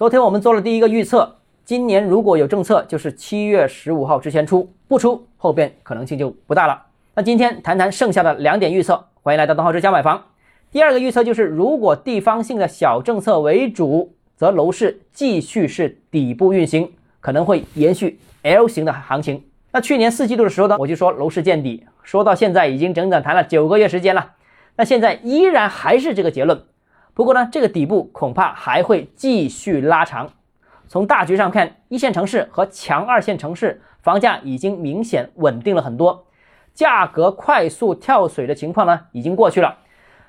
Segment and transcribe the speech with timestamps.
[0.00, 6.86] 昨天我们做了第一个预测，今年如果有政策，就是七月十五号之前出，不出后边可能性就不大了。
[7.14, 10.24] 那今天谈谈剩下的两点预测，欢迎来到东浩之家买房。
[10.72, 16.90] 第二个预测就是，如果地方性的小政策为主，则楼市继续是底部运行，
[17.20, 19.44] 可能会延续 L 型的行情。
[19.70, 24.30] 那去年四季度的时候呢，我就说楼市见底，说到现在已经整整谈了九个月时间了，
[24.76, 26.58] 那现在依然还是这个结论。
[27.20, 30.26] 不过呢，这个底部恐怕还会继续拉长。
[30.88, 36.24] 从大局上看，一线城市和强二线城市房价已经明显稳定了很多，
[36.72, 39.76] 价格快速跳水的情况呢已经过去了。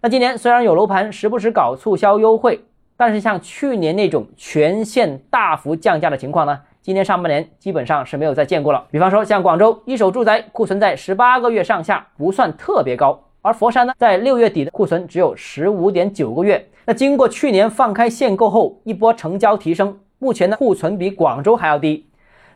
[0.00, 2.64] 那今年虽然有楼盘时不时搞促销优惠，
[2.96, 8.84] 但是像去年那种全线大幅降价的情况呢，今年上半年基本上是没有再见过了。
[8.90, 13.22] 比方说像广州一手住宅库存在十八个月上下，不算特别高。
[13.40, 16.68] 而佛山呢，在六月底的库存只有十五点九个月。
[16.84, 22.08] 那经过去年放开限购后一波成交提升，目前呢库存比广州还要低。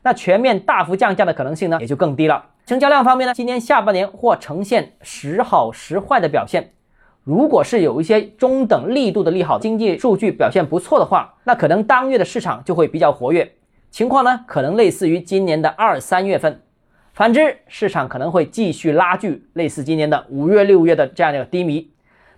[0.03, 2.45] 那全面大幅降价的可能性呢也就更低了。
[2.67, 6.73] 成交量方面呢，今年下半年或呈现时好时坏的表现。
[7.23, 13.53] 如果是有一些中等力度的利好，经济数据表现不错的话，那可能当月的市场就会比较活跃。
[13.91, 16.61] 情况呢可能类似于今年的二三月份。
[17.13, 21.91] 反之，市场可能会继续拉锯，类似今年的五月、六月的这样的一个低迷。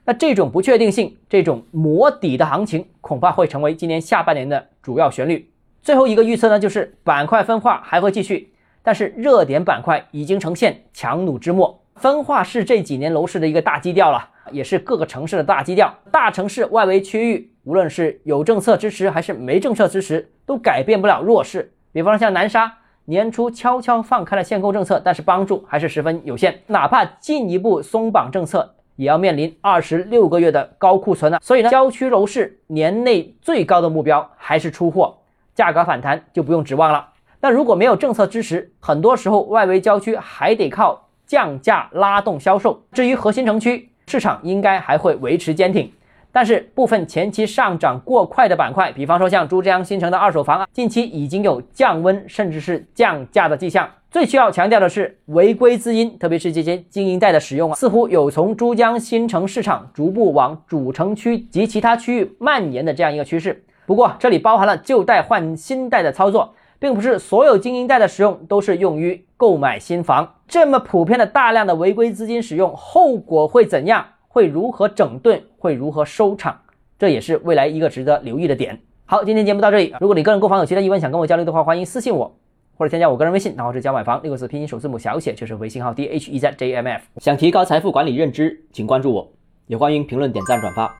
[0.08, 5.50] 那这种不确定性，这种磨底的行情，恐怕会成为今年下半年的主要旋律。
[5.82, 8.50] 最后一个预测呢，就是板块分化还会继续，
[8.82, 11.78] 但是热点板块已经呈现强弩之末。
[11.96, 15.94] 分化是这几年楼市的一个大基调了，也是各个城市的大基调。
[16.10, 21.70] 大城市外围区域，无论是有政策支持还是没政策支持，都改变不了弱势。
[21.92, 22.78] 比方像南沙。
[23.04, 26.60] 年初悄悄放开了限购政策，但是帮助还是十分有限。
[26.66, 31.38] 哪怕进一步松绑政策，也要面临二十六个月的高库存了。
[31.40, 35.16] 所以呢，郊区楼市年内最高的目标还是出货，
[35.54, 37.10] 价格反弹就不用指望了。
[37.40, 42.82] 那如果没有政策支持，很多时候外围郊区还得靠降价拉动销售。
[42.90, 45.92] 至于核心城区，市场应该还会维持坚挺。
[46.32, 53.88] 但是部分前期上涨过快的板块，比方说像珠江新城的二手房啊，近期已经有降温甚至是降价的迹象。
[54.10, 63.62] 最需要强调的是，违规资金，特别是这些经营贷的使用啊，似乎有从珠江新城市场逐步往主城区及其他区域蔓延的这样一个趋势。
[63.84, 70.36] 不过这里包含了旧贷换新贷的操作，并不是所有经营贷的使用都是用于购买新房。
[70.46, 74.04] 这么普遍的大量的违规资金使用，后果会怎样？
[74.26, 75.42] 会如何整顿？
[75.58, 76.58] 会如何收场？
[76.98, 78.80] 这也是未来一个值得留意的点。
[79.04, 79.94] 好，今天节目到这里。
[80.00, 82.34] 如果你个人购房有其他疑问，想跟我交流的话，欢迎私信我，
[82.78, 87.02] 或者添加我个人微信，然后是加买房六个字拼音首字母小写，就是微信号 d h e z j m f。
[87.16, 89.32] 想提高财富管理认知，请关注我，
[89.66, 90.96] 也欢迎评论、点赞、转发。